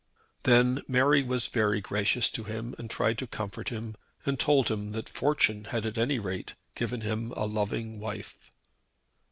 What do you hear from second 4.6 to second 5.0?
him